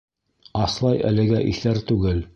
[0.61, 2.29] Аслай әлегә иҫәр түгел.